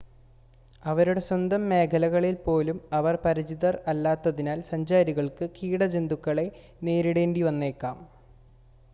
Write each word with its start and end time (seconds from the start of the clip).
അവരുടെ 0.83 1.21
സ്വന്തം 1.21 1.63
മേഖലകളിൽ 1.69 2.35
പോലും 2.45 2.77
അവർ 2.93 3.15
പരിചിതർ 3.25 3.75
അല്ലാത്തതിനാൽ 3.87 4.61
സഞ്ചാരികൾക്ക് 4.71 5.47
കീട 5.57 5.85
ജന്തുക്കളെ 5.93 6.47
നേരിടേണ്ടിവന്നേക്കാം 6.81 7.99